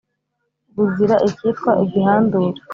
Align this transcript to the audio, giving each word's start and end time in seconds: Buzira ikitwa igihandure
Buzira 0.75 1.15
ikitwa 1.29 1.71
igihandure 1.83 2.59